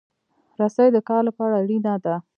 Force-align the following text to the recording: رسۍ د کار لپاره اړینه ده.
رسۍ 0.59 0.87
د 0.93 0.97
کار 1.07 1.21
لپاره 1.29 1.53
اړینه 1.61 1.93
ده. 2.03 2.15